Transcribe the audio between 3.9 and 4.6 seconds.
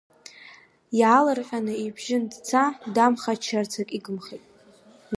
игымхеит.